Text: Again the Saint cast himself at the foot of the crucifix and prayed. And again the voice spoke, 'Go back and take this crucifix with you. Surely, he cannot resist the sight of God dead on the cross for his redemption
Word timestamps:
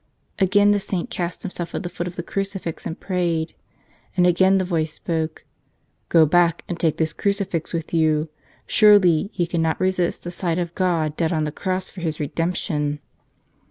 Again 0.39 0.71
the 0.71 0.79
Saint 0.79 1.11
cast 1.11 1.43
himself 1.43 1.75
at 1.75 1.83
the 1.83 1.87
foot 1.87 2.07
of 2.07 2.15
the 2.15 2.23
crucifix 2.23 2.87
and 2.87 2.99
prayed. 2.99 3.53
And 4.17 4.25
again 4.25 4.57
the 4.57 4.65
voice 4.65 4.93
spoke, 4.93 5.45
'Go 6.09 6.25
back 6.25 6.63
and 6.67 6.79
take 6.79 6.97
this 6.97 7.13
crucifix 7.13 7.71
with 7.71 7.93
you. 7.93 8.27
Surely, 8.65 9.29
he 9.31 9.45
cannot 9.45 9.79
resist 9.79 10.23
the 10.23 10.31
sight 10.31 10.57
of 10.57 10.73
God 10.73 11.15
dead 11.15 11.31
on 11.31 11.43
the 11.43 11.51
cross 11.51 11.91
for 11.91 12.01
his 12.01 12.19
redemption 12.19 12.97